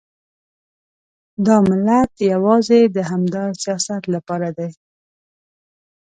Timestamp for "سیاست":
3.61-4.03